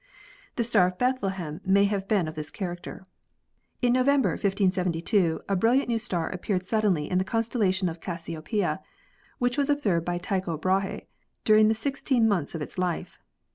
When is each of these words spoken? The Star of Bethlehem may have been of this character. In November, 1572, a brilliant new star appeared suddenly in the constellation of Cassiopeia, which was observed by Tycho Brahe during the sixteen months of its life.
The 0.55 0.63
Star 0.63 0.87
of 0.87 0.97
Bethlehem 0.97 1.61
may 1.63 1.83
have 1.83 2.07
been 2.07 2.27
of 2.27 2.33
this 2.33 2.49
character. 2.49 3.03
In 3.83 3.93
November, 3.93 4.29
1572, 4.31 5.41
a 5.47 5.55
brilliant 5.55 5.89
new 5.89 5.99
star 5.99 6.27
appeared 6.27 6.65
suddenly 6.65 7.07
in 7.07 7.19
the 7.19 7.23
constellation 7.23 7.87
of 7.87 8.01
Cassiopeia, 8.01 8.79
which 9.37 9.59
was 9.59 9.69
observed 9.69 10.03
by 10.03 10.17
Tycho 10.17 10.57
Brahe 10.57 11.01
during 11.43 11.67
the 11.67 11.75
sixteen 11.75 12.27
months 12.27 12.55
of 12.55 12.63
its 12.63 12.79
life. 12.79 13.19